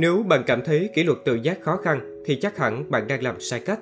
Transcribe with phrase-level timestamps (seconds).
[0.00, 3.22] Nếu bạn cảm thấy kỷ luật tự giác khó khăn thì chắc hẳn bạn đang
[3.22, 3.78] làm sai cách.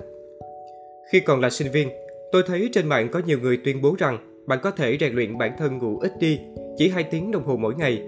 [1.11, 1.89] Khi còn là sinh viên,
[2.31, 5.37] tôi thấy trên mạng có nhiều người tuyên bố rằng bạn có thể rèn luyện
[5.37, 6.39] bản thân ngủ ít đi,
[6.77, 8.03] chỉ 2 tiếng đồng hồ mỗi ngày.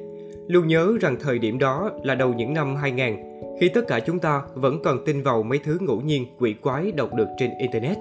[0.48, 3.16] Luôn nhớ rằng thời điểm đó là đầu những năm 2000,
[3.60, 6.92] khi tất cả chúng ta vẫn còn tin vào mấy thứ ngẫu nhiên quỷ quái
[6.92, 7.98] đọc được trên Internet.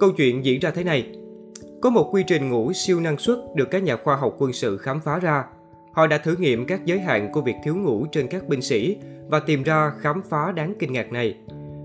[0.00, 1.06] Câu chuyện diễn ra thế này.
[1.80, 4.76] Có một quy trình ngủ siêu năng suất được các nhà khoa học quân sự
[4.76, 5.44] khám phá ra.
[5.92, 8.96] Họ đã thử nghiệm các giới hạn của việc thiếu ngủ trên các binh sĩ
[9.28, 11.36] và tìm ra khám phá đáng kinh ngạc này.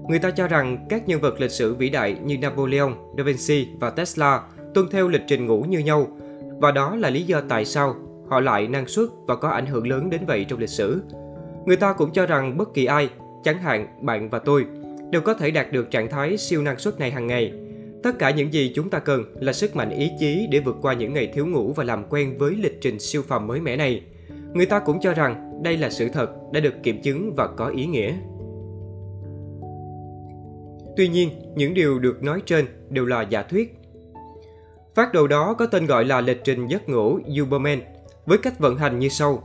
[0.09, 3.67] Người ta cho rằng các nhân vật lịch sử vĩ đại như Napoleon, Da Vinci
[3.79, 4.41] và Tesla
[4.73, 6.07] tuân theo lịch trình ngủ như nhau.
[6.59, 7.95] Và đó là lý do tại sao
[8.29, 11.01] họ lại năng suất và có ảnh hưởng lớn đến vậy trong lịch sử.
[11.65, 13.09] Người ta cũng cho rằng bất kỳ ai,
[13.43, 14.65] chẳng hạn bạn và tôi,
[15.11, 17.53] đều có thể đạt được trạng thái siêu năng suất này hàng ngày.
[18.03, 20.93] Tất cả những gì chúng ta cần là sức mạnh ý chí để vượt qua
[20.93, 24.01] những ngày thiếu ngủ và làm quen với lịch trình siêu phàm mới mẻ này.
[24.53, 27.67] Người ta cũng cho rằng đây là sự thật đã được kiểm chứng và có
[27.67, 28.13] ý nghĩa.
[30.97, 33.79] Tuy nhiên, những điều được nói trên đều là giả thuyết.
[34.95, 37.81] Phát đồ đó có tên gọi là lịch trình giấc ngủ Uberman
[38.25, 39.43] với cách vận hành như sau.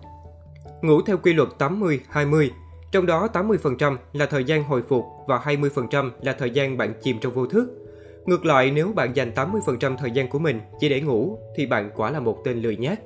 [0.83, 2.49] Ngủ theo quy luật 80-20,
[2.93, 7.17] trong đó 80% là thời gian hồi phục và 20% là thời gian bạn chìm
[7.21, 7.88] trong vô thức.
[8.29, 11.91] Ngược lại, nếu bạn dành 80% thời gian của mình chỉ để ngủ, thì bạn
[11.95, 13.01] quả là một tên lười nhác.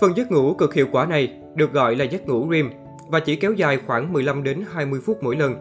[0.00, 2.70] Phần giấc ngủ cực hiệu quả này được gọi là giấc ngủ REM
[3.08, 5.54] và chỉ kéo dài khoảng 15 đến 20 phút mỗi lần.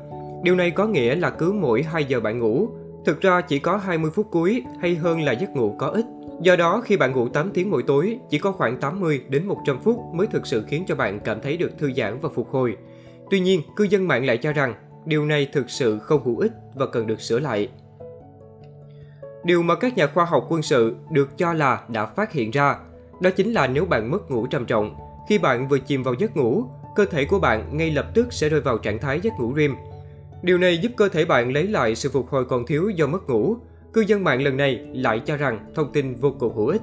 [0.44, 2.68] Điều này có nghĩa là cứ mỗi 2 giờ bạn ngủ,
[3.06, 6.06] thực ra chỉ có 20 phút cuối hay hơn là giấc ngủ có ích.
[6.42, 9.80] Do đó, khi bạn ngủ 8 tiếng mỗi tối, chỉ có khoảng 80 đến 100
[9.84, 12.78] phút mới thực sự khiến cho bạn cảm thấy được thư giãn và phục hồi.
[13.30, 14.76] Tuy nhiên, cư dân mạng lại cho rằng
[15.06, 17.70] điều này thực sự không hữu ích và cần được sửa lại.
[19.44, 22.76] Điều mà các nhà khoa học quân sự được cho là đã phát hiện ra,
[23.22, 24.96] đó chính là nếu bạn mất ngủ trầm trọng,
[25.30, 26.64] khi bạn vừa chìm vào giấc ngủ,
[26.96, 29.76] cơ thể của bạn ngay lập tức sẽ rơi vào trạng thái giấc ngủ REM.
[30.42, 33.30] Điều này giúp cơ thể bạn lấy lại sự phục hồi còn thiếu do mất
[33.30, 33.56] ngủ.
[33.94, 36.82] Cư dân mạng lần này lại cho rằng thông tin vô cùng hữu ích.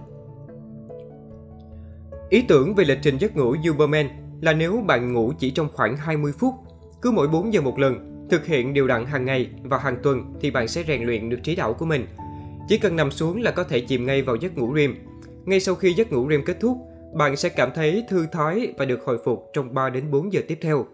[2.29, 4.09] Ý tưởng về lịch trình giấc ngủ Uberman
[4.41, 6.55] là nếu bạn ngủ chỉ trong khoảng 20 phút,
[7.03, 10.35] cứ mỗi 4 giờ một lần, thực hiện đều đặn hàng ngày và hàng tuần
[10.41, 12.07] thì bạn sẽ rèn luyện được trí não của mình.
[12.71, 14.95] Chỉ cần nằm xuống là có thể chìm ngay vào giấc ngủ REM.
[15.45, 16.77] Ngay sau khi giấc ngủ REM kết thúc,
[17.13, 20.41] bạn sẽ cảm thấy thư thái và được hồi phục trong 3 đến 4 giờ
[20.49, 20.87] tiếp theo.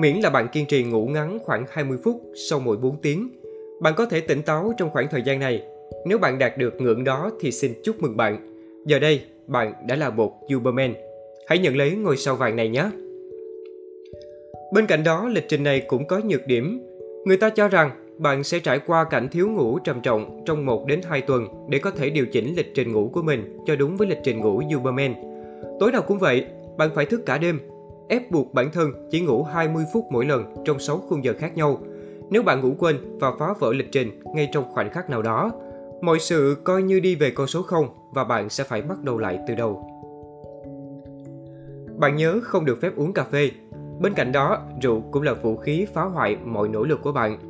[0.00, 3.40] Miễn là bạn kiên trì ngủ ngắn khoảng 20 phút sau mỗi 4 tiếng,
[3.80, 5.62] bạn có thể tỉnh táo trong khoảng thời gian này.
[6.06, 8.54] Nếu bạn đạt được ngưỡng đó thì xin chúc mừng bạn.
[8.86, 10.94] Giờ đây, bạn đã là một Uberman.
[11.46, 12.90] Hãy nhận lấy ngôi sao vàng này nhé!
[14.72, 16.80] Bên cạnh đó, lịch trình này cũng có nhược điểm.
[17.24, 20.86] Người ta cho rằng bạn sẽ trải qua cảnh thiếu ngủ trầm trọng trong 1
[20.86, 23.96] đến 2 tuần để có thể điều chỉnh lịch trình ngủ của mình cho đúng
[23.96, 25.14] với lịch trình ngủ Uberman.
[25.80, 26.46] Tối nào cũng vậy,
[26.76, 27.60] bạn phải thức cả đêm,
[28.08, 31.56] ép buộc bản thân chỉ ngủ 20 phút mỗi lần trong 6 khung giờ khác
[31.56, 31.78] nhau.
[32.30, 35.52] Nếu bạn ngủ quên và phá vỡ lịch trình ngay trong khoảnh khắc nào đó,
[36.00, 39.18] mọi sự coi như đi về con số 0 và bạn sẽ phải bắt đầu
[39.18, 39.88] lại từ đầu.
[41.96, 43.50] Bạn nhớ không được phép uống cà phê.
[44.00, 47.47] Bên cạnh đó, rượu cũng là vũ khí phá hoại mọi nỗ lực của bạn.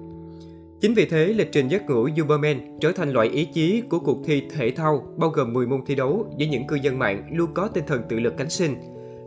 [0.80, 4.18] Chính vì thế, lịch trình giấc ngủ Uberman trở thành loại ý chí của cuộc
[4.24, 7.50] thi thể thao bao gồm 10 môn thi đấu với những cư dân mạng luôn
[7.54, 8.74] có tinh thần tự lực cánh sinh.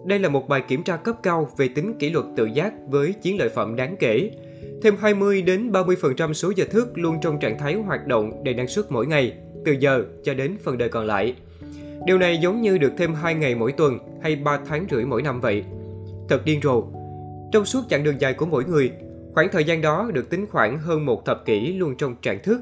[0.06, 3.14] Đây là một bài kiểm tra cấp cao về tính kỷ luật tự giác với
[3.14, 4.32] chiến lợi phẩm đáng kể.
[4.82, 8.68] Thêm 20 đến 30% số giờ thức luôn trong trạng thái hoạt động đầy năng
[8.68, 9.34] suất mỗi ngày,
[9.66, 11.36] từ giờ cho đến phần đời còn lại.
[12.06, 15.22] Điều này giống như được thêm 2 ngày mỗi tuần hay 3 tháng rưỡi mỗi
[15.22, 15.64] năm vậy.
[16.30, 16.84] Thật điên rồ.
[17.52, 18.92] Trong suốt chặng đường dài của mỗi người,
[19.34, 22.62] khoảng thời gian đó được tính khoảng hơn một thập kỷ luôn trong trạng thức.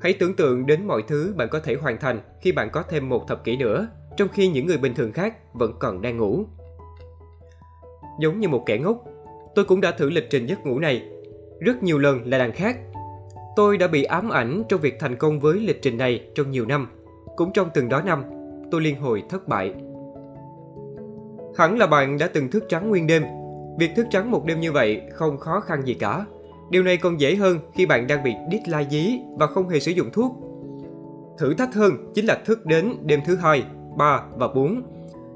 [0.00, 3.08] Hãy tưởng tượng đến mọi thứ bạn có thể hoàn thành khi bạn có thêm
[3.08, 6.44] một thập kỷ nữa, trong khi những người bình thường khác vẫn còn đang ngủ.
[8.20, 9.04] Giống như một kẻ ngốc,
[9.54, 11.08] tôi cũng đã thử lịch trình giấc ngủ này.
[11.60, 12.78] Rất nhiều lần là đằng khác.
[13.56, 16.66] Tôi đã bị ám ảnh trong việc thành công với lịch trình này trong nhiều
[16.66, 16.88] năm.
[17.36, 18.24] Cũng trong từng đó năm,
[18.70, 19.74] tôi liên hồi thất bại.
[21.56, 23.22] Hẳn là bạn đã từng thức trắng nguyên đêm.
[23.80, 26.24] Việc thức trắng một đêm như vậy không khó khăn gì cả.
[26.70, 29.90] Điều này còn dễ hơn khi bạn đang bị deadline dí và không hề sử
[29.90, 30.32] dụng thuốc.
[31.38, 33.64] Thử thách hơn chính là thức đến đêm thứ hai,
[33.96, 34.82] 3 và 4.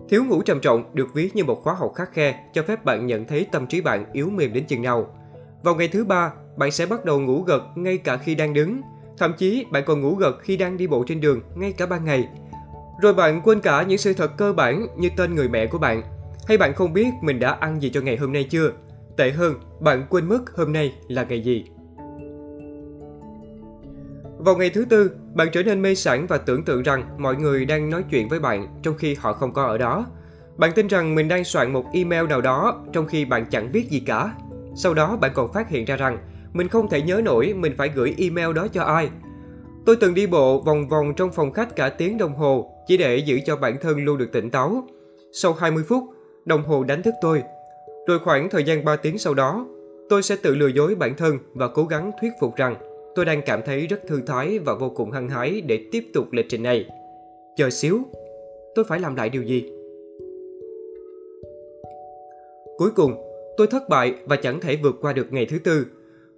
[0.08, 3.06] Thiếu ngủ trầm trọng được ví như một khóa học khắc khe cho phép bạn
[3.06, 5.06] nhận thấy tâm trí bạn yếu mềm đến chừng nào.
[5.62, 8.80] Vào ngày thứ ba, bạn sẽ bắt đầu ngủ gật ngay cả khi đang đứng.
[9.18, 12.04] Thậm chí bạn còn ngủ gật khi đang đi bộ trên đường ngay cả ban
[12.04, 12.28] ngày.
[13.02, 16.02] Rồi bạn quên cả những sự thật cơ bản như tên người mẹ của bạn.
[16.48, 18.70] Hay bạn không biết mình đã ăn gì cho ngày hôm nay chưa?
[19.16, 21.64] Tệ hơn, bạn quên mất hôm nay là ngày gì.
[24.38, 27.64] Vào ngày thứ tư, bạn trở nên mê sảng và tưởng tượng rằng mọi người
[27.64, 30.06] đang nói chuyện với bạn trong khi họ không có ở đó.
[30.56, 33.90] Bạn tin rằng mình đang soạn một email nào đó trong khi bạn chẳng biết
[33.90, 34.34] gì cả.
[34.76, 36.18] Sau đó bạn còn phát hiện ra rằng
[36.52, 39.10] mình không thể nhớ nổi mình phải gửi email đó cho ai.
[39.86, 43.16] Tôi từng đi bộ vòng vòng trong phòng khách cả tiếng đồng hồ chỉ để
[43.16, 44.86] giữ cho bản thân luôn được tỉnh táo.
[45.32, 46.04] Sau 20 phút,
[46.44, 47.42] đồng hồ đánh thức tôi.
[48.06, 49.66] Rồi khoảng thời gian 3 tiếng sau đó,
[50.08, 52.76] tôi sẽ tự lừa dối bản thân và cố gắng thuyết phục rằng
[53.14, 56.32] tôi đang cảm thấy rất thư thái và vô cùng hăng hái để tiếp tục
[56.32, 56.86] lịch trình này.
[57.56, 57.98] Chờ xíu,
[58.74, 59.70] tôi phải làm lại điều gì?
[62.78, 63.14] Cuối cùng,
[63.56, 65.86] tôi thất bại và chẳng thể vượt qua được ngày thứ tư.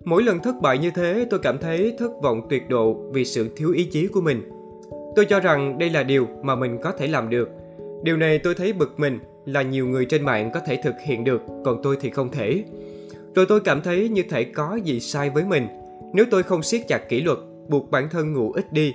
[0.04, 3.48] Mỗi lần thất bại như thế, tôi cảm thấy thất vọng tuyệt độ vì sự
[3.56, 4.42] thiếu ý chí của mình.
[5.16, 7.48] Tôi cho rằng đây là điều mà mình có thể làm được.
[8.02, 11.24] Điều này tôi thấy bực mình là nhiều người trên mạng có thể thực hiện
[11.24, 12.64] được, còn tôi thì không thể.
[13.34, 15.66] Rồi tôi cảm thấy như thể có gì sai với mình.
[16.12, 17.38] Nếu tôi không siết chặt kỷ luật,
[17.68, 18.94] buộc bản thân ngủ ít đi,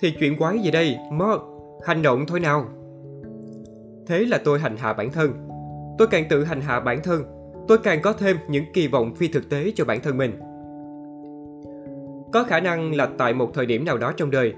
[0.00, 1.40] thì chuyện quái gì đây, Mark?
[1.84, 2.68] Hành động thôi nào.
[4.06, 5.32] Thế là tôi hành hạ bản thân.
[5.98, 7.24] Tôi càng tự hành hạ bản thân,
[7.68, 10.32] tôi càng có thêm những kỳ vọng phi thực tế cho bản thân mình.
[12.32, 14.52] Có khả năng là tại một thời điểm nào đó trong đời,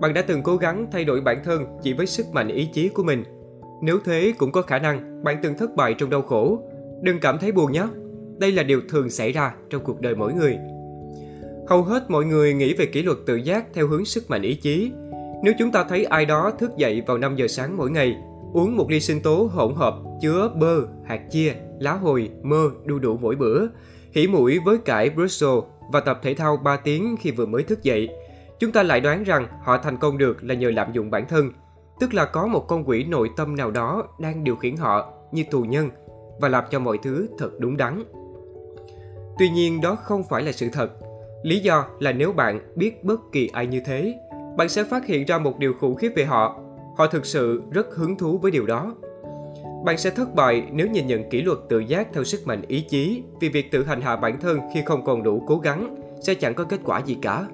[0.00, 2.88] bạn đã từng cố gắng thay đổi bản thân chỉ với sức mạnh ý chí
[2.88, 3.24] của mình.
[3.82, 6.62] Nếu thế cũng có khả năng bạn từng thất bại trong đau khổ.
[7.02, 7.84] Đừng cảm thấy buồn nhé.
[8.38, 10.58] Đây là điều thường xảy ra trong cuộc đời mỗi người.
[11.68, 14.54] Hầu hết mọi người nghĩ về kỷ luật tự giác theo hướng sức mạnh ý
[14.54, 14.92] chí.
[15.42, 18.16] Nếu chúng ta thấy ai đó thức dậy vào 5 giờ sáng mỗi ngày,
[18.52, 22.98] uống một ly sinh tố hỗn hợp chứa bơ, hạt chia, lá hồi, mơ, đu
[22.98, 23.66] đủ mỗi bữa,
[24.12, 27.82] hỉ mũi với cải Brussels và tập thể thao 3 tiếng khi vừa mới thức
[27.82, 28.08] dậy,
[28.58, 31.50] chúng ta lại đoán rằng họ thành công được là nhờ lạm dụng bản thân,
[32.00, 35.44] tức là có một con quỷ nội tâm nào đó đang điều khiển họ như
[35.50, 35.90] tù nhân
[36.40, 38.02] và làm cho mọi thứ thật đúng đắn.
[39.38, 40.90] Tuy nhiên đó không phải là sự thật.
[41.42, 44.14] Lý do là nếu bạn biết bất kỳ ai như thế,
[44.56, 46.60] bạn sẽ phát hiện ra một điều khủng khiếp về họ.
[46.96, 48.94] Họ thực sự rất hứng thú với điều đó.
[49.84, 52.80] Bạn sẽ thất bại nếu nhìn nhận kỷ luật tự giác theo sức mạnh ý
[52.80, 56.34] chí vì việc tự hành hạ bản thân khi không còn đủ cố gắng sẽ
[56.34, 57.46] chẳng có kết quả gì cả.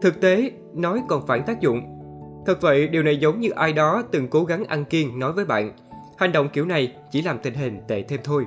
[0.00, 1.95] Thực tế, nói còn phản tác dụng.
[2.46, 5.44] Thật vậy, điều này giống như ai đó từng cố gắng ăn kiêng nói với
[5.44, 5.72] bạn.
[6.16, 8.44] Hành động kiểu này chỉ làm tình hình tệ thêm thôi.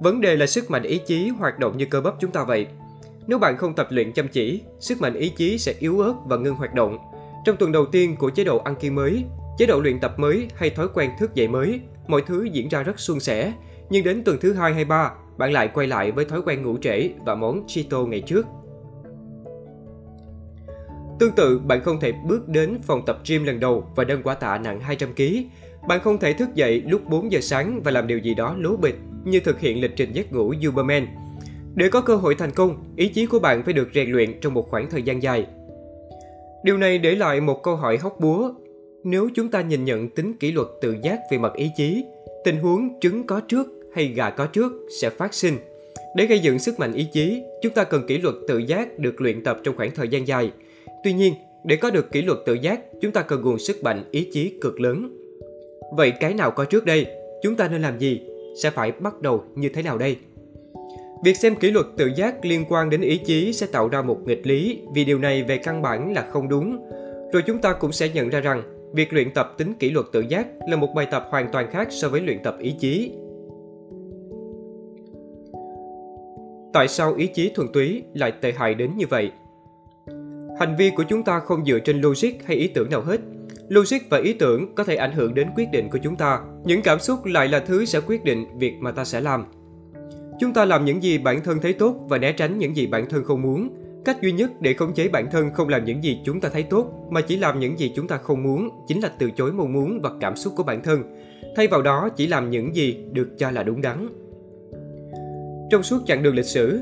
[0.00, 2.66] Vấn đề là sức mạnh ý chí hoạt động như cơ bắp chúng ta vậy.
[3.26, 6.36] Nếu bạn không tập luyện chăm chỉ, sức mạnh ý chí sẽ yếu ớt và
[6.36, 6.98] ngưng hoạt động.
[7.44, 9.24] Trong tuần đầu tiên của chế độ ăn kiêng mới,
[9.58, 12.82] chế độ luyện tập mới hay thói quen thức dậy mới, mọi thứ diễn ra
[12.82, 13.52] rất suôn sẻ.
[13.90, 16.76] Nhưng đến tuần thứ hai hay ba, bạn lại quay lại với thói quen ngủ
[16.82, 18.46] trễ và món Cheeto ngày trước.
[21.18, 24.34] Tương tự, bạn không thể bước đến phòng tập gym lần đầu và đơn quả
[24.34, 25.44] tạ nặng 200kg.
[25.88, 28.76] Bạn không thể thức dậy lúc 4 giờ sáng và làm điều gì đó lố
[28.76, 28.94] bịch
[29.24, 31.06] như thực hiện lịch trình giấc ngủ Uberman.
[31.74, 34.54] Để có cơ hội thành công, ý chí của bạn phải được rèn luyện trong
[34.54, 35.46] một khoảng thời gian dài.
[36.64, 38.52] Điều này để lại một câu hỏi hóc búa.
[39.04, 42.04] Nếu chúng ta nhìn nhận tính kỷ luật tự giác về mặt ý chí,
[42.44, 45.56] tình huống trứng có trước hay gà có trước sẽ phát sinh.
[46.16, 49.20] Để gây dựng sức mạnh ý chí, chúng ta cần kỷ luật tự giác được
[49.20, 50.50] luyện tập trong khoảng thời gian dài–
[51.04, 51.34] Tuy nhiên,
[51.64, 54.52] để có được kỷ luật tự giác, chúng ta cần nguồn sức mạnh ý chí
[54.60, 55.18] cực lớn.
[55.96, 57.06] Vậy cái nào có trước đây?
[57.42, 58.20] Chúng ta nên làm gì?
[58.62, 60.16] Sẽ phải bắt đầu như thế nào đây?
[61.24, 64.18] Việc xem kỷ luật tự giác liên quan đến ý chí sẽ tạo ra một
[64.26, 66.78] nghịch lý vì điều này về căn bản là không đúng.
[67.32, 70.20] Rồi chúng ta cũng sẽ nhận ra rằng việc luyện tập tính kỷ luật tự
[70.20, 73.12] giác là một bài tập hoàn toàn khác so với luyện tập ý chí.
[76.72, 79.30] Tại sao ý chí thuần túy lại tệ hại đến như vậy?
[80.58, 83.20] Hành vi của chúng ta không dựa trên logic hay ý tưởng nào hết.
[83.68, 86.40] Logic và ý tưởng có thể ảnh hưởng đến quyết định của chúng ta.
[86.64, 89.44] Những cảm xúc lại là thứ sẽ quyết định việc mà ta sẽ làm.
[90.40, 93.08] Chúng ta làm những gì bản thân thấy tốt và né tránh những gì bản
[93.08, 93.68] thân không muốn.
[94.04, 96.62] Cách duy nhất để khống chế bản thân không làm những gì chúng ta thấy
[96.62, 99.72] tốt mà chỉ làm những gì chúng ta không muốn chính là từ chối mong
[99.72, 101.02] muốn và cảm xúc của bản thân.
[101.56, 104.08] Thay vào đó chỉ làm những gì được cho là đúng đắn.
[105.70, 106.80] Trong suốt chặng đường lịch sử,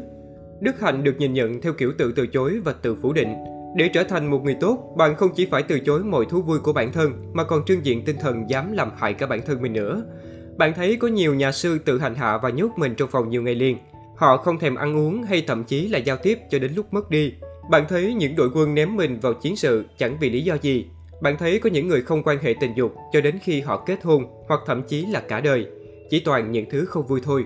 [0.61, 3.35] Đức hạnh được nhìn nhận theo kiểu tự từ chối và tự phủ định.
[3.77, 6.59] Để trở thành một người tốt, bạn không chỉ phải từ chối mọi thú vui
[6.59, 9.63] của bản thân, mà còn trưng diện tinh thần dám làm hại cả bản thân
[9.63, 10.03] mình nữa.
[10.57, 13.43] Bạn thấy có nhiều nhà sư tự hành hạ và nhốt mình trong phòng nhiều
[13.43, 13.79] ngày liền.
[14.17, 17.11] Họ không thèm ăn uống hay thậm chí là giao tiếp cho đến lúc mất
[17.11, 17.33] đi.
[17.71, 20.87] Bạn thấy những đội quân ném mình vào chiến sự chẳng vì lý do gì.
[21.21, 24.03] Bạn thấy có những người không quan hệ tình dục cho đến khi họ kết
[24.03, 25.67] hôn hoặc thậm chí là cả đời.
[26.11, 27.45] Chỉ toàn những thứ không vui thôi.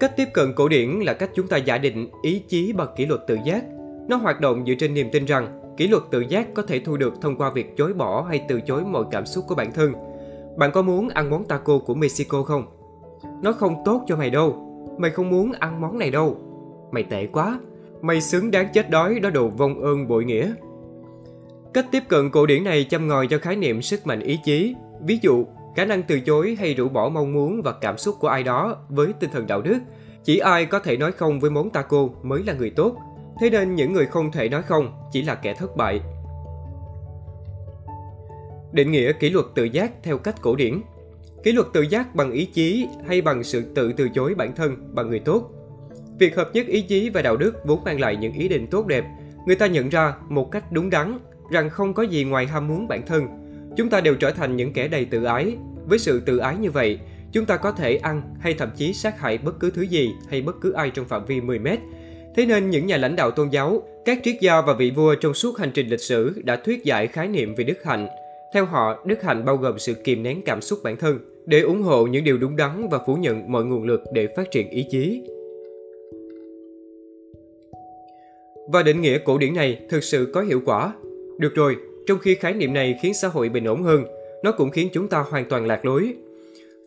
[0.00, 3.06] Cách tiếp cận cổ điển là cách chúng ta giả định ý chí bằng kỷ
[3.06, 3.64] luật tự giác
[4.08, 6.96] nó hoạt động dựa trên niềm tin rằng kỷ luật tự giác có thể thu
[6.96, 9.92] được thông qua việc chối bỏ hay từ chối mọi cảm xúc của bản thân.
[10.56, 12.66] Bạn có muốn ăn món taco của Mexico không?
[13.42, 14.66] Nó không tốt cho mày đâu.
[14.98, 16.36] Mày không muốn ăn món này đâu.
[16.92, 17.60] Mày tệ quá.
[18.02, 20.52] Mày xứng đáng chết đói đó đồ vong ơn bội nghĩa.
[21.74, 24.74] Cách tiếp cận cổ điển này châm ngòi cho khái niệm sức mạnh ý chí.
[25.00, 25.44] Ví dụ,
[25.76, 28.76] khả năng từ chối hay rũ bỏ mong muốn và cảm xúc của ai đó
[28.88, 29.78] với tinh thần đạo đức.
[30.24, 32.96] Chỉ ai có thể nói không với món taco mới là người tốt.
[33.40, 36.00] Thế nên những người không thể nói không chỉ là kẻ thất bại.
[38.72, 40.80] Định nghĩa kỷ luật tự giác theo cách cổ điển
[41.42, 44.94] Kỷ luật tự giác bằng ý chí hay bằng sự tự từ chối bản thân
[44.94, 45.50] bằng người tốt.
[46.18, 48.86] Việc hợp nhất ý chí và đạo đức vốn mang lại những ý định tốt
[48.86, 49.04] đẹp.
[49.46, 51.18] Người ta nhận ra một cách đúng đắn
[51.50, 53.26] rằng không có gì ngoài ham muốn bản thân.
[53.76, 55.56] Chúng ta đều trở thành những kẻ đầy tự ái.
[55.86, 56.98] Với sự tự ái như vậy,
[57.32, 60.42] chúng ta có thể ăn hay thậm chí sát hại bất cứ thứ gì hay
[60.42, 61.78] bất cứ ai trong phạm vi 10 mét.
[62.34, 65.34] Thế nên những nhà lãnh đạo tôn giáo, các triết gia và vị vua trong
[65.34, 68.08] suốt hành trình lịch sử đã thuyết giải khái niệm về đức hạnh.
[68.54, 71.82] Theo họ, đức hạnh bao gồm sự kiềm nén cảm xúc bản thân, để ủng
[71.82, 74.86] hộ những điều đúng đắn và phủ nhận mọi nguồn lực để phát triển ý
[74.90, 75.22] chí.
[78.68, 80.92] Và định nghĩa cổ điển này thực sự có hiệu quả.
[81.38, 84.04] Được rồi, trong khi khái niệm này khiến xã hội bình ổn hơn,
[84.42, 86.14] nó cũng khiến chúng ta hoàn toàn lạc lối.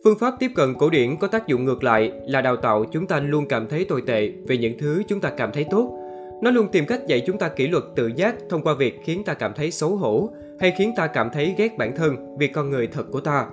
[0.04, 3.06] Phương pháp tiếp cận cổ điển có tác dụng ngược lại là đào tạo chúng
[3.06, 5.98] ta luôn cảm thấy tồi tệ về những thứ chúng ta cảm thấy tốt.
[6.42, 9.24] Nó luôn tìm cách dạy chúng ta kỷ luật tự giác thông qua việc khiến
[9.24, 10.28] ta cảm thấy xấu hổ
[10.60, 13.46] hay khiến ta cảm thấy ghét bản thân vì con người thật của ta.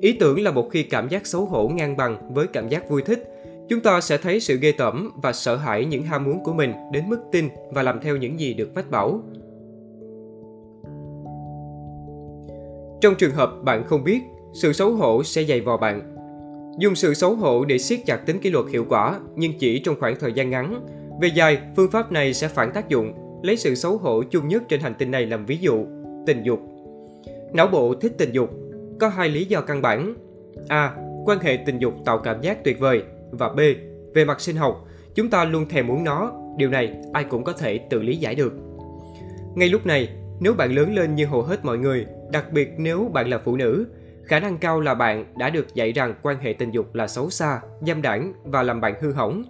[0.00, 3.02] Ý tưởng là một khi cảm giác xấu hổ ngang bằng với cảm giác vui
[3.02, 3.24] thích,
[3.68, 6.72] chúng ta sẽ thấy sự ghê tởm và sợ hãi những ham muốn của mình
[6.92, 9.20] đến mức tin và làm theo những gì được mách bảo.
[13.00, 14.20] Trong trường hợp bạn không biết,
[14.52, 16.14] sự xấu hổ sẽ dày vò bạn.
[16.78, 19.96] Dùng sự xấu hổ để siết chặt tính kỷ luật hiệu quả, nhưng chỉ trong
[20.00, 20.80] khoảng thời gian ngắn.
[21.20, 23.12] Về dài, phương pháp này sẽ phản tác dụng,
[23.42, 25.86] lấy sự xấu hổ chung nhất trên hành tinh này làm ví dụ,
[26.26, 26.60] tình dục.
[27.52, 28.50] Não bộ thích tình dục,
[29.00, 30.14] có hai lý do căn bản.
[30.68, 30.94] A.
[31.24, 33.02] Quan hệ tình dục tạo cảm giác tuyệt vời.
[33.30, 33.60] Và B.
[34.14, 36.32] Về mặt sinh học, chúng ta luôn thèm muốn nó.
[36.56, 38.52] Điều này ai cũng có thể tự lý giải được.
[39.54, 40.08] Ngay lúc này,
[40.40, 43.56] nếu bạn lớn lên như hầu hết mọi người, đặc biệt nếu bạn là phụ
[43.56, 43.86] nữ,
[44.28, 47.30] khả năng cao là bạn đã được dạy rằng quan hệ tình dục là xấu
[47.30, 49.44] xa, dâm đảng và làm bạn hư hỏng.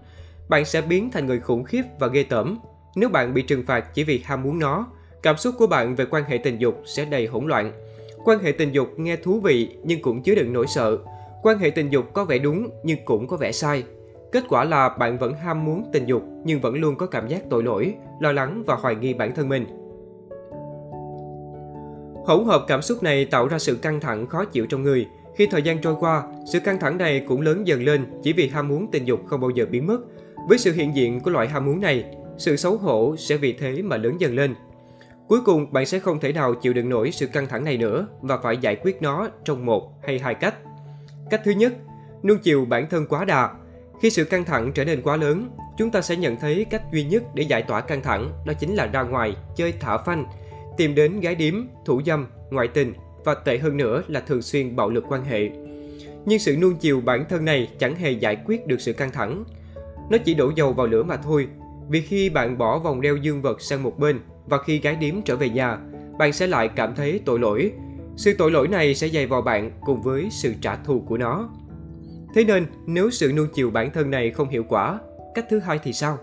[0.48, 2.58] Bạn sẽ biến thành người khủng khiếp và ghê tởm.
[2.96, 4.86] Nếu bạn bị trừng phạt chỉ vì ham muốn nó,
[5.22, 7.72] cảm xúc của bạn về quan hệ tình dục sẽ đầy hỗn loạn
[8.24, 10.98] Quan hệ tình dục nghe thú vị nhưng cũng chứa đựng nỗi sợ.
[11.42, 13.84] Quan hệ tình dục có vẻ đúng nhưng cũng có vẻ sai.
[14.32, 17.42] Kết quả là bạn vẫn ham muốn tình dục nhưng vẫn luôn có cảm giác
[17.50, 19.66] tội lỗi, lo lắng và hoài nghi bản thân mình.
[22.28, 25.06] Hỗn hợp cảm xúc này tạo ra sự căng thẳng khó chịu trong người.
[25.36, 28.48] Khi thời gian trôi qua, sự căng thẳng này cũng lớn dần lên chỉ vì
[28.48, 29.98] ham muốn tình dục không bao giờ biến mất.
[30.48, 32.04] Với sự hiện diện của loại ham muốn này,
[32.38, 34.54] sự xấu hổ sẽ vì thế mà lớn dần lên.
[35.28, 38.06] Cuối cùng, bạn sẽ không thể nào chịu đựng nổi sự căng thẳng này nữa
[38.20, 40.54] và phải giải quyết nó trong một hay hai cách.
[41.30, 41.72] Cách thứ nhất,
[42.22, 43.50] nuông chiều bản thân quá đà.
[44.02, 47.04] Khi sự căng thẳng trở nên quá lớn, chúng ta sẽ nhận thấy cách duy
[47.04, 50.26] nhất để giải tỏa căng thẳng đó chính là ra ngoài, chơi thả phanh,
[50.78, 51.54] tìm đến gái điếm,
[51.84, 52.92] thủ dâm, ngoại tình
[53.24, 55.50] và tệ hơn nữa là thường xuyên bạo lực quan hệ.
[56.26, 59.44] Nhưng sự nuông chiều bản thân này chẳng hề giải quyết được sự căng thẳng.
[60.10, 61.48] Nó chỉ đổ dầu vào lửa mà thôi.
[61.88, 65.22] Vì khi bạn bỏ vòng đeo dương vật sang một bên và khi gái điếm
[65.22, 65.78] trở về nhà,
[66.18, 67.72] bạn sẽ lại cảm thấy tội lỗi.
[68.16, 71.50] Sự tội lỗi này sẽ dày vào bạn cùng với sự trả thù của nó.
[72.34, 74.98] Thế nên, nếu sự nuông chiều bản thân này không hiệu quả,
[75.34, 76.18] cách thứ hai thì sao?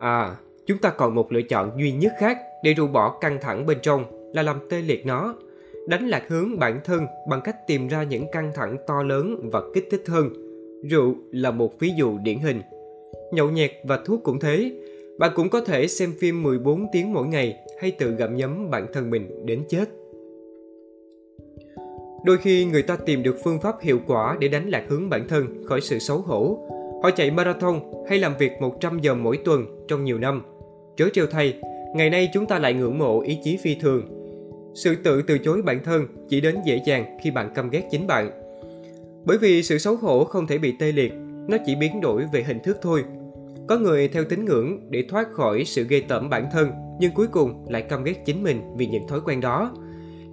[0.00, 0.36] À,
[0.66, 3.78] chúng ta còn một lựa chọn duy nhất khác để rũ bỏ căng thẳng bên
[3.82, 4.04] trong
[4.34, 5.34] là làm tê liệt nó.
[5.88, 9.60] Đánh lạc hướng bản thân bằng cách tìm ra những căng thẳng to lớn và
[9.74, 10.28] kích thích hơn.
[10.90, 12.60] Rượu là một ví dụ điển hình.
[13.32, 14.72] Nhậu nhẹt và thuốc cũng thế,
[15.18, 18.86] bạn cũng có thể xem phim 14 tiếng mỗi ngày hay tự gặm nhấm bản
[18.92, 19.84] thân mình đến chết.
[22.24, 25.28] Đôi khi người ta tìm được phương pháp hiệu quả để đánh lạc hướng bản
[25.28, 26.58] thân khỏi sự xấu hổ.
[27.02, 30.42] Họ chạy marathon hay làm việc 100 giờ mỗi tuần trong nhiều năm.
[30.96, 31.58] Chớ trêu thay,
[31.94, 34.02] ngày nay chúng ta lại ngưỡng mộ ý chí phi thường.
[34.74, 38.06] Sự tự từ chối bản thân chỉ đến dễ dàng khi bạn căm ghét chính
[38.06, 38.30] bạn.
[39.24, 41.12] Bởi vì sự xấu hổ không thể bị tê liệt,
[41.48, 43.04] nó chỉ biến đổi về hình thức thôi
[43.66, 46.70] có người theo tín ngưỡng để thoát khỏi sự ghê tởm bản thân,
[47.00, 49.72] nhưng cuối cùng lại căm ghét chính mình vì những thói quen đó.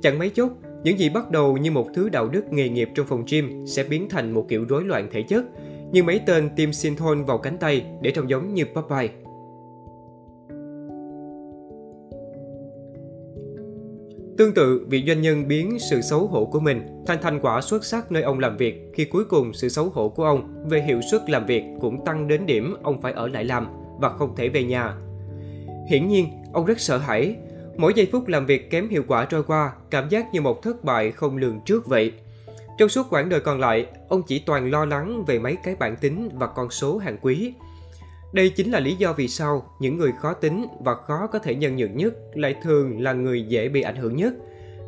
[0.01, 0.49] Chẳng mấy chốc,
[0.83, 3.83] những gì bắt đầu như một thứ đạo đức nghề nghiệp trong phòng gym sẽ
[3.83, 5.45] biến thành một kiểu rối loạn thể chất,
[5.91, 9.09] như mấy tên tiêm synthol vào cánh tay để trông giống như Popeye.
[14.39, 17.85] Tương tự, vị doanh nhân biến sự xấu hổ của mình thành thành quả xuất
[17.85, 21.01] sắc nơi ông làm việc khi cuối cùng sự xấu hổ của ông về hiệu
[21.11, 23.67] suất làm việc cũng tăng đến điểm ông phải ở lại làm
[23.99, 24.95] và không thể về nhà.
[25.89, 27.35] Hiển nhiên, ông rất sợ hãi.
[27.77, 30.83] Mỗi giây phút làm việc kém hiệu quả trôi qua, cảm giác như một thất
[30.83, 32.11] bại không lường trước vậy.
[32.77, 35.95] Trong suốt quãng đời còn lại, ông chỉ toàn lo lắng về mấy cái bản
[35.95, 37.53] tính và con số hàng quý.
[38.33, 41.55] Đây chính là lý do vì sao những người khó tính và khó có thể
[41.55, 44.33] nhân nhượng nhất lại thường là người dễ bị ảnh hưởng nhất.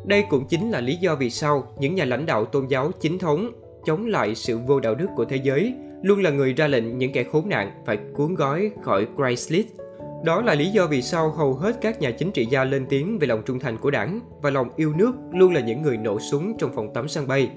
[0.04, 3.18] Đây cũng chính là lý do vì sao những nhà lãnh đạo tôn giáo chính
[3.18, 3.50] thống
[3.84, 7.12] chống lại sự vô đạo đức của thế giới luôn là người ra lệnh những
[7.12, 9.66] kẻ khốn nạn phải cuốn gói khỏi Craigslist.
[10.24, 13.18] Đó là lý do vì sao hầu hết các nhà chính trị gia lên tiếng
[13.18, 16.20] về lòng trung thành của đảng và lòng yêu nước luôn là những người nổ
[16.20, 17.50] súng trong phòng tắm sân bay.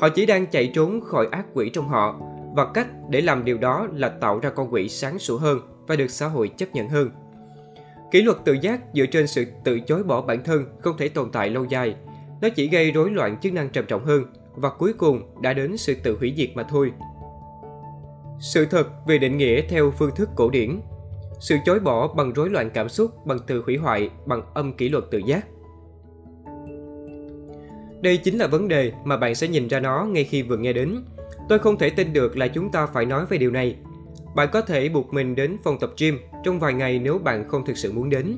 [0.00, 2.20] Họ chỉ đang chạy trốn khỏi ác quỷ trong họ
[2.56, 5.96] và cách để làm điều đó là tạo ra con quỷ sáng sủa hơn và
[5.96, 7.10] được xã hội chấp nhận hơn.
[8.10, 11.30] Kỷ luật tự giác dựa trên sự tự chối bỏ bản thân không thể tồn
[11.32, 11.96] tại lâu dài.
[12.40, 15.76] Nó chỉ gây rối loạn chức năng trầm trọng hơn và cuối cùng đã đến
[15.76, 16.92] sự tự hủy diệt mà thôi.
[18.40, 20.80] Sự thật về định nghĩa theo phương thức cổ điển
[21.40, 24.88] Sự chối bỏ bằng rối loạn cảm xúc, bằng tự hủy hoại, bằng âm kỷ
[24.88, 25.46] luật tự giác.
[28.00, 30.72] Đây chính là vấn đề mà bạn sẽ nhìn ra nó ngay khi vừa nghe
[30.72, 31.04] đến.
[31.48, 33.76] Tôi không thể tin được là chúng ta phải nói về điều này.
[34.36, 37.66] Bạn có thể buộc mình đến phòng tập gym trong vài ngày nếu bạn không
[37.66, 38.36] thực sự muốn đến.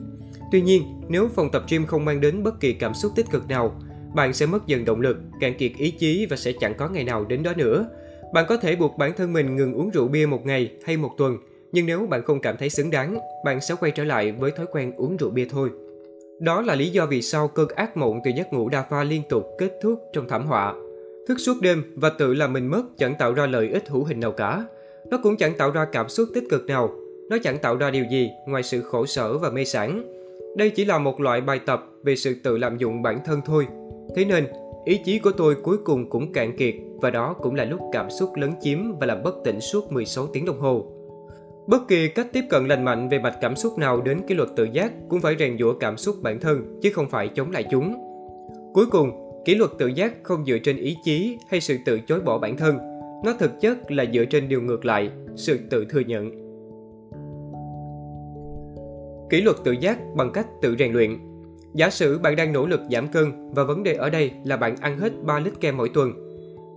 [0.53, 3.49] Tuy nhiên, nếu phòng tập gym không mang đến bất kỳ cảm xúc tích cực
[3.49, 3.81] nào,
[4.15, 7.05] bạn sẽ mất dần động lực, cạn kiệt ý chí và sẽ chẳng có ngày
[7.05, 7.89] nào đến đó nữa.
[8.33, 11.11] Bạn có thể buộc bản thân mình ngừng uống rượu bia một ngày hay một
[11.19, 11.37] tuần,
[11.73, 14.67] nhưng nếu bạn không cảm thấy xứng đáng, bạn sẽ quay trở lại với thói
[14.73, 15.71] quen uống rượu bia thôi.
[16.41, 19.23] Đó là lý do vì sao cơn ác mộng từ giấc ngủ đa pha liên
[19.29, 20.75] tục kết thúc trong thảm họa.
[21.29, 24.21] Thức suốt đêm và tự làm mình mất chẳng tạo ra lợi ích hữu hình
[24.21, 24.65] nào cả.
[25.11, 26.91] Nó cũng chẳng tạo ra cảm xúc tích cực nào.
[27.31, 30.03] Nó chẳng tạo ra điều gì ngoài sự khổ sở và mê sản.
[30.57, 33.67] Đây chỉ là một loại bài tập về sự tự lạm dụng bản thân thôi.
[34.17, 34.47] Thế nên,
[34.85, 38.11] ý chí của tôi cuối cùng cũng cạn kiệt và đó cũng là lúc cảm
[38.11, 40.87] xúc lấn chiếm và làm bất tỉnh suốt 16 tiếng đồng hồ.
[41.67, 44.49] Bất kỳ cách tiếp cận lành mạnh về mạch cảm xúc nào đến kỷ luật
[44.57, 47.65] tự giác cũng phải rèn giũa cảm xúc bản thân chứ không phải chống lại
[47.71, 47.97] chúng.
[48.75, 52.21] Cuối cùng, kỷ luật tự giác không dựa trên ý chí hay sự tự chối
[52.21, 52.79] bỏ bản thân,
[53.25, 56.31] nó thực chất là dựa trên điều ngược lại, sự tự thừa nhận.
[59.31, 61.19] Kỷ luật tự giác bằng cách tự rèn luyện
[61.75, 64.77] Giả sử bạn đang nỗ lực giảm cân và vấn đề ở đây là bạn
[64.81, 66.13] ăn hết 3 lít kem mỗi tuần.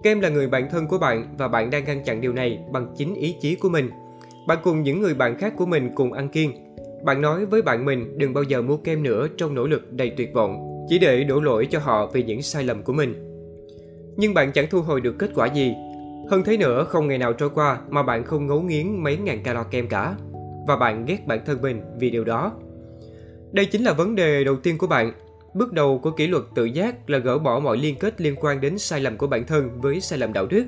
[0.04, 2.93] Kem là người bạn thân của bạn và bạn đang ngăn chặn điều này bằng
[2.97, 3.89] chính ý chí của mình.
[4.47, 6.52] Bạn cùng những người bạn khác của mình cùng ăn kiêng.
[7.04, 10.10] Bạn nói với bạn mình đừng bao giờ mua kem nữa trong nỗ lực đầy
[10.17, 13.28] tuyệt vọng, chỉ để đổ lỗi cho họ vì những sai lầm của mình.
[14.17, 15.76] Nhưng bạn chẳng thu hồi được kết quả gì.
[16.30, 19.44] Hơn thế nữa, không ngày nào trôi qua mà bạn không ngấu nghiến mấy ngàn
[19.44, 20.15] calo kem cả.
[20.67, 22.52] Và bạn ghét bản thân mình vì điều đó.
[23.52, 25.13] Đây chính là vấn đề đầu tiên của bạn.
[25.54, 28.62] Bước đầu của kỷ luật tự giác là gỡ bỏ mọi liên kết liên quan
[28.62, 30.65] đến sai lầm của bản thân với sai lầm đạo đức.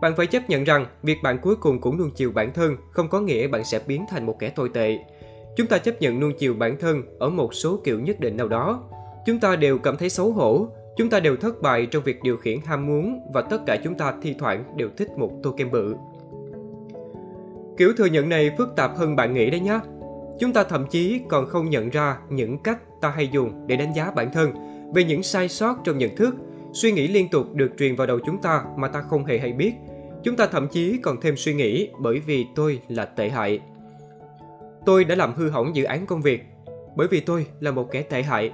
[0.00, 3.08] Bạn phải chấp nhận rằng việc bạn cuối cùng cũng nuông chiều bản thân không
[3.08, 4.98] có nghĩa bạn sẽ biến thành một kẻ tồi tệ.
[5.56, 8.48] Chúng ta chấp nhận nuông chiều bản thân ở một số kiểu nhất định nào
[8.48, 8.82] đó.
[9.26, 12.36] Chúng ta đều cảm thấy xấu hổ, chúng ta đều thất bại trong việc điều
[12.36, 15.70] khiển ham muốn và tất cả chúng ta thi thoảng đều thích một tô kem
[15.70, 15.96] bự.
[17.76, 19.80] Kiểu thừa nhận này phức tạp hơn bạn nghĩ đấy nhé.
[20.40, 23.94] Chúng ta thậm chí còn không nhận ra những cách ta hay dùng để đánh
[23.94, 24.52] giá bản thân
[24.94, 26.34] về những sai sót trong nhận thức,
[26.72, 29.52] suy nghĩ liên tục được truyền vào đầu chúng ta mà ta không hề hay
[29.52, 29.72] biết.
[30.24, 33.60] Chúng ta thậm chí còn thêm suy nghĩ bởi vì tôi là tệ hại.
[34.86, 36.42] Tôi đã làm hư hỏng dự án công việc
[36.96, 38.52] bởi vì tôi là một kẻ tệ hại.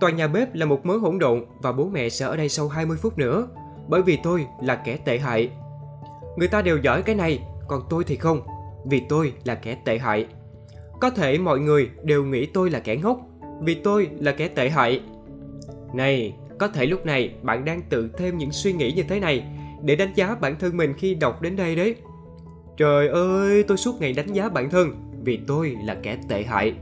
[0.00, 2.68] Tòa nhà bếp là một mớ hỗn độn và bố mẹ sẽ ở đây sau
[2.68, 3.48] 20 phút nữa
[3.88, 5.50] bởi vì tôi là kẻ tệ hại.
[6.36, 8.40] Người ta đều giỏi cái này, còn tôi thì không,
[8.84, 10.26] vì tôi là kẻ tệ hại.
[11.00, 13.20] Có thể mọi người đều nghĩ tôi là kẻ ngốc,
[13.60, 15.00] vì tôi là kẻ tệ hại.
[15.94, 19.44] Này, có thể lúc này bạn đang tự thêm những suy nghĩ như thế này
[19.82, 21.94] để đánh giá bản thân mình khi đọc đến đây đấy.
[22.76, 24.92] Trời ơi, tôi suốt ngày đánh giá bản thân
[25.24, 26.74] vì tôi là kẻ tệ hại.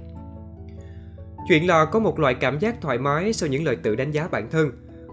[1.48, 4.28] Chuyện là có một loại cảm giác thoải mái sau những lời tự đánh giá
[4.28, 4.70] bản thân,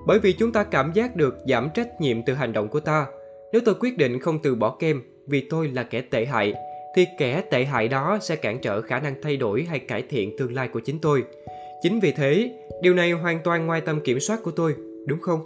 [0.08, 3.06] bởi vì chúng ta cảm giác được giảm trách nhiệm từ hành động của ta.
[3.52, 6.54] Nếu tôi quyết định không từ bỏ kem vì tôi là kẻ tệ hại,
[6.96, 10.38] thì kẻ tệ hại đó sẽ cản trở khả năng thay đổi hay cải thiện
[10.38, 11.24] tương lai của chính tôi.
[11.82, 14.76] Chính vì thế, điều này hoàn toàn ngoài tầm kiểm soát của tôi,
[15.08, 15.40] đúng không?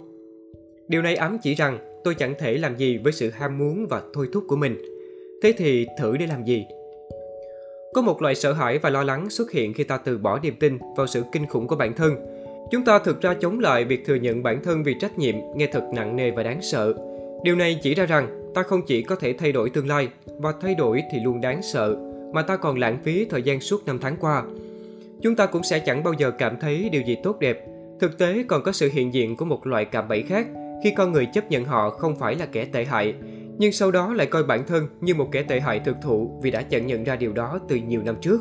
[0.88, 4.02] Điều này ám chỉ rằng tôi chẳng thể làm gì với sự ham muốn và
[4.14, 4.78] thôi thúc của mình.
[5.42, 6.64] Thế thì thử để làm gì?
[7.92, 10.54] Có một loại sợ hãi và lo lắng xuất hiện khi ta từ bỏ niềm
[10.60, 12.16] tin vào sự kinh khủng của bản thân.
[12.70, 15.66] Chúng ta thực ra chống lại việc thừa nhận bản thân vì trách nhiệm nghe
[15.66, 16.94] thật nặng nề và đáng sợ.
[17.44, 20.52] Điều này chỉ ra rằng ta không chỉ có thể thay đổi tương lai và
[20.60, 21.96] thay đổi thì luôn đáng sợ,
[22.32, 24.42] mà ta còn lãng phí thời gian suốt năm tháng qua.
[25.22, 27.66] Chúng ta cũng sẽ chẳng bao giờ cảm thấy điều gì tốt đẹp.
[28.00, 30.46] Thực tế còn có sự hiện diện của một loại cảm bẫy khác
[30.84, 33.14] khi con người chấp nhận họ không phải là kẻ tệ hại,
[33.58, 36.50] nhưng sau đó lại coi bản thân như một kẻ tệ hại thực thụ vì
[36.50, 38.40] đã chẳng nhận ra điều đó từ nhiều năm trước.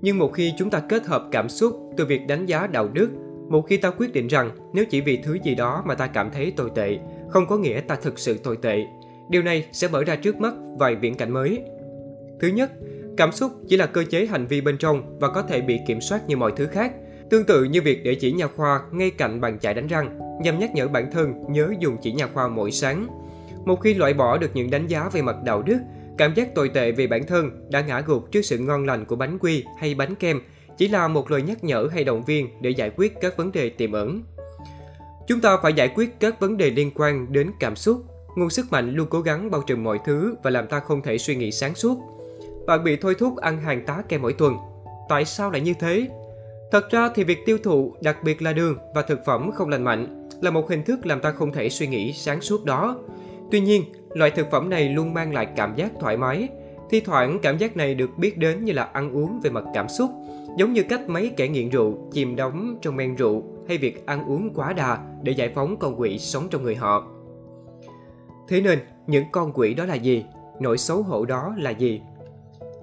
[0.00, 3.10] Nhưng một khi chúng ta kết hợp cảm xúc từ việc đánh giá đạo đức,
[3.48, 6.30] một khi ta quyết định rằng nếu chỉ vì thứ gì đó mà ta cảm
[6.30, 6.98] thấy tồi tệ,
[7.28, 8.86] không có nghĩa ta thực sự tồi tệ.
[9.30, 11.62] Điều này sẽ mở ra trước mắt vài viễn cảnh mới.
[12.40, 12.72] Thứ nhất,
[13.16, 16.00] cảm xúc chỉ là cơ chế hành vi bên trong và có thể bị kiểm
[16.00, 16.92] soát như mọi thứ khác.
[17.30, 20.58] Tương tự như việc để chỉ nhà khoa ngay cạnh bàn chải đánh răng nhằm
[20.58, 23.25] nhắc nhở bản thân nhớ dùng chỉ nhà khoa mỗi sáng.
[23.66, 25.78] Một khi loại bỏ được những đánh giá về mặt đạo đức,
[26.18, 29.16] cảm giác tồi tệ về bản thân đã ngã gục trước sự ngon lành của
[29.16, 30.40] bánh quy hay bánh kem
[30.76, 33.70] chỉ là một lời nhắc nhở hay động viên để giải quyết các vấn đề
[33.70, 34.22] tiềm ẩn.
[35.26, 38.04] Chúng ta phải giải quyết các vấn đề liên quan đến cảm xúc.
[38.36, 41.18] Nguồn sức mạnh luôn cố gắng bao trùm mọi thứ và làm ta không thể
[41.18, 41.98] suy nghĩ sáng suốt.
[42.66, 44.56] Bạn bị thôi thúc ăn hàng tá kem mỗi tuần.
[45.08, 46.08] Tại sao lại như thế?
[46.72, 49.84] Thật ra thì việc tiêu thụ, đặc biệt là đường và thực phẩm không lành
[49.84, 52.98] mạnh, là một hình thức làm ta không thể suy nghĩ sáng suốt đó.
[53.50, 53.82] Tuy nhiên,
[54.14, 56.48] loại thực phẩm này luôn mang lại cảm giác thoải mái.
[56.90, 59.88] Thi thoảng cảm giác này được biết đến như là ăn uống về mặt cảm
[59.88, 60.10] xúc,
[60.58, 64.24] giống như cách mấy kẻ nghiện rượu chìm đắm trong men rượu hay việc ăn
[64.24, 67.06] uống quá đà để giải phóng con quỷ sống trong người họ.
[68.48, 70.24] Thế nên, những con quỷ đó là gì?
[70.60, 72.00] Nỗi xấu hổ đó là gì?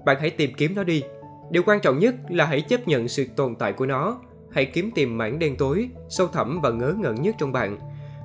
[0.04, 1.02] Bạn hãy tìm kiếm nó đi.
[1.50, 4.20] Điều quan trọng nhất là hãy chấp nhận sự tồn tại của nó.
[4.52, 7.78] Hãy kiếm tìm mảng đen tối, sâu thẳm và ngớ ngẩn nhất trong bạn.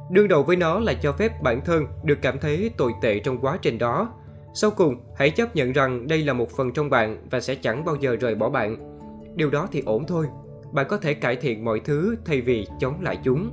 [0.09, 3.37] Đương đầu với nó là cho phép bản thân được cảm thấy tồi tệ trong
[3.41, 4.13] quá trình đó.
[4.53, 7.85] Sau cùng, hãy chấp nhận rằng đây là một phần trong bạn và sẽ chẳng
[7.85, 8.99] bao giờ rời bỏ bạn.
[9.35, 10.25] Điều đó thì ổn thôi.
[10.71, 13.51] Bạn có thể cải thiện mọi thứ thay vì chống lại chúng.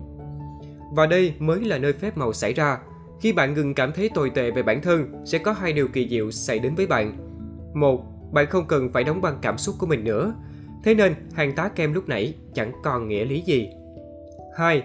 [0.95, 2.79] Và đây mới là nơi phép màu xảy ra.
[3.21, 6.09] Khi bạn ngừng cảm thấy tồi tệ về bản thân, sẽ có hai điều kỳ
[6.09, 7.16] diệu xảy đến với bạn.
[7.75, 10.35] Một, bạn không cần phải đóng băng cảm xúc của mình nữa.
[10.85, 13.69] Thế nên, hàng tá kem lúc nãy chẳng còn nghĩa lý gì.
[14.57, 14.83] 2.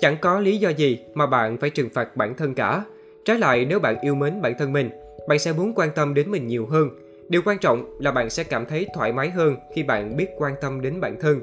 [0.00, 2.84] Chẳng có lý do gì mà bạn phải trừng phạt bản thân cả.
[3.24, 4.90] Trái lại, nếu bạn yêu mến bản thân mình,
[5.28, 6.88] bạn sẽ muốn quan tâm đến mình nhiều hơn.
[7.28, 10.54] Điều quan trọng là bạn sẽ cảm thấy thoải mái hơn khi bạn biết quan
[10.60, 11.40] tâm đến bản thân.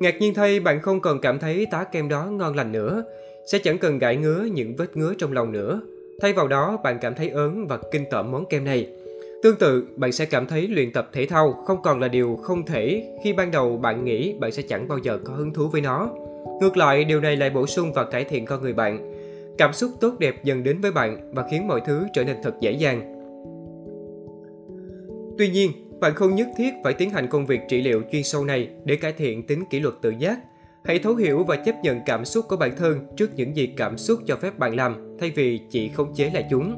[0.00, 3.04] Ngạc nhiên thay, bạn không còn cảm thấy tá kem đó ngon lành nữa,
[3.46, 5.80] sẽ chẳng cần gãi ngứa những vết ngứa trong lòng nữa.
[6.20, 8.88] Thay vào đó, bạn cảm thấy ớn và kinh tởm món kem này.
[9.42, 12.66] Tương tự, bạn sẽ cảm thấy luyện tập thể thao không còn là điều không
[12.66, 15.80] thể khi ban đầu bạn nghĩ bạn sẽ chẳng bao giờ có hứng thú với
[15.80, 16.10] nó.
[16.60, 19.12] Ngược lại, điều này lại bổ sung và cải thiện con người bạn.
[19.58, 22.54] Cảm xúc tốt đẹp dần đến với bạn và khiến mọi thứ trở nên thật
[22.60, 23.12] dễ dàng.
[25.38, 28.44] Tuy nhiên, bạn không nhất thiết phải tiến hành công việc trị liệu chuyên sâu
[28.44, 30.38] này để cải thiện tính kỷ luật tự giác.
[30.84, 33.98] Hãy thấu hiểu và chấp nhận cảm xúc của bản thân trước những gì cảm
[33.98, 36.76] xúc cho phép bạn làm thay vì chỉ khống chế lại chúng.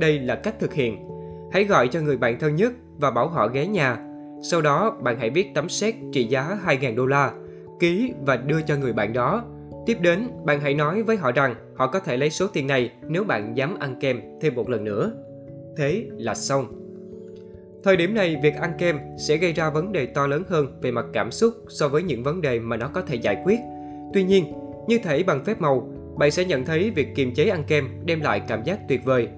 [0.00, 1.08] Đây là cách thực hiện.
[1.52, 3.98] Hãy gọi cho người bạn thân nhất và bảo họ ghé nhà.
[4.42, 7.32] Sau đó, bạn hãy viết tấm séc trị giá 2.000 đô la,
[7.80, 9.44] ký và đưa cho người bạn đó.
[9.86, 12.90] Tiếp đến, bạn hãy nói với họ rằng họ có thể lấy số tiền này
[13.08, 15.12] nếu bạn dám ăn kem thêm một lần nữa.
[15.76, 16.66] Thế là xong.
[17.84, 20.90] Thời điểm này, việc ăn kem sẽ gây ra vấn đề to lớn hơn về
[20.90, 23.58] mặt cảm xúc so với những vấn đề mà nó có thể giải quyết.
[24.12, 24.52] Tuy nhiên,
[24.88, 25.88] như thể bằng phép màu,
[26.18, 29.28] bạn sẽ nhận thấy việc kiềm chế ăn kem đem lại cảm giác tuyệt vời.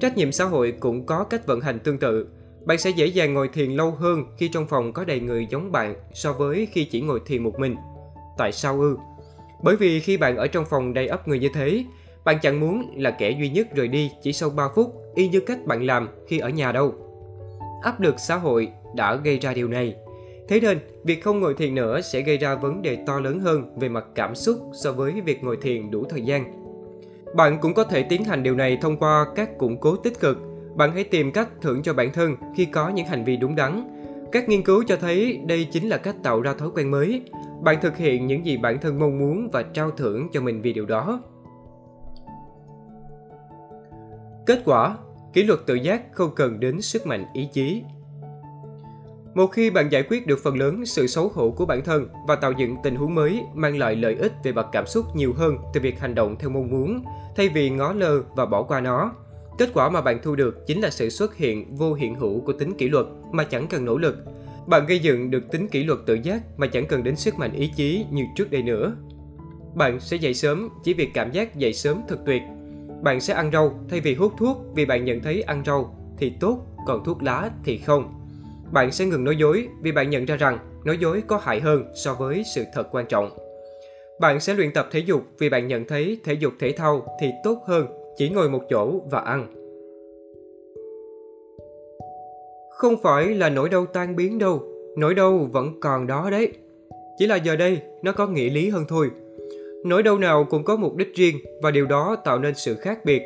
[0.00, 2.26] Trách nhiệm xã hội cũng có cách vận hành tương tự.
[2.68, 5.72] Bạn sẽ dễ dàng ngồi thiền lâu hơn khi trong phòng có đầy người giống
[5.72, 7.76] bạn so với khi chỉ ngồi thiền một mình.
[8.38, 8.96] Tại sao ư?
[9.62, 11.84] Bởi vì khi bạn ở trong phòng đầy ấp người như thế,
[12.24, 15.40] bạn chẳng muốn là kẻ duy nhất rời đi chỉ sau 3 phút, y như
[15.40, 16.94] cách bạn làm khi ở nhà đâu
[17.82, 19.94] áp lực xã hội đã gây ra điều này.
[20.48, 23.78] Thế nên, việc không ngồi thiền nữa sẽ gây ra vấn đề to lớn hơn
[23.78, 26.44] về mặt cảm xúc so với việc ngồi thiền đủ thời gian.
[27.34, 30.47] Bạn cũng có thể tiến hành điều này thông qua các củng cố tích cực.
[30.78, 33.90] Bạn hãy tìm cách thưởng cho bản thân khi có những hành vi đúng đắn.
[34.32, 37.22] Các nghiên cứu cho thấy đây chính là cách tạo ra thói quen mới.
[37.62, 40.72] Bạn thực hiện những gì bản thân mong muốn và trao thưởng cho mình vì
[40.72, 41.20] điều đó.
[44.46, 44.96] Kết quả,
[45.32, 47.82] Kỷ luật tự giác không cần đến sức mạnh ý chí.
[49.34, 52.36] Một khi bạn giải quyết được phần lớn sự xấu hổ của bản thân và
[52.36, 55.56] tạo dựng tình huống mới mang lại lợi ích về mặt cảm xúc nhiều hơn
[55.72, 57.04] từ việc hành động theo mong muốn,
[57.36, 59.12] thay vì ngó lơ và bỏ qua nó,
[59.58, 62.52] kết quả mà bạn thu được chính là sự xuất hiện vô hiện hữu của
[62.52, 64.16] tính kỷ luật mà chẳng cần nỗ lực.
[64.66, 67.52] Bạn gây dựng được tính kỷ luật tự giác mà chẳng cần đến sức mạnh
[67.52, 68.96] ý chí như trước đây nữa.
[69.74, 72.42] Bạn sẽ dậy sớm chỉ vì cảm giác dậy sớm thật tuyệt
[73.02, 76.32] bạn sẽ ăn rau thay vì hút thuốc vì bạn nhận thấy ăn rau thì
[76.40, 78.14] tốt, còn thuốc lá thì không.
[78.72, 81.84] Bạn sẽ ngừng nói dối vì bạn nhận ra rằng nói dối có hại hơn
[81.94, 83.38] so với sự thật quan trọng.
[84.20, 87.30] Bạn sẽ luyện tập thể dục vì bạn nhận thấy thể dục thể thao thì
[87.44, 87.86] tốt hơn
[88.18, 89.46] chỉ ngồi một chỗ và ăn.
[92.70, 94.62] Không phải là nỗi đau tan biến đâu,
[94.96, 96.52] nỗi đau vẫn còn đó đấy.
[97.18, 99.10] Chỉ là giờ đây nó có nghĩa lý hơn thôi.
[99.84, 103.04] Nỗi đau nào cũng có mục đích riêng và điều đó tạo nên sự khác
[103.04, 103.22] biệt.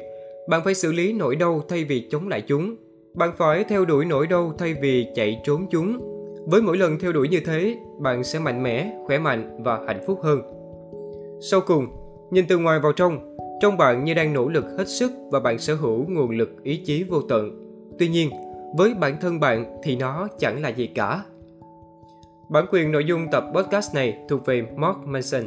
[0.48, 2.76] Bạn phải xử lý nỗi đau thay vì chống lại chúng.
[3.14, 5.98] Bạn phải theo đuổi nỗi đau thay vì chạy trốn chúng.
[6.46, 10.00] Với mỗi lần theo đuổi như thế, bạn sẽ mạnh mẽ, khỏe mạnh và hạnh
[10.06, 10.40] phúc hơn.
[11.40, 11.86] Sau cùng,
[12.30, 13.31] nhìn từ ngoài vào trong,
[13.62, 16.76] trong bạn như đang nỗ lực hết sức và bạn sở hữu nguồn lực ý
[16.76, 17.50] chí vô tận.
[17.98, 18.30] Tuy nhiên,
[18.76, 21.24] với bản thân bạn thì nó chẳng là gì cả.
[22.48, 25.42] Bản quyền nội dung tập podcast này thuộc về Mark Manson.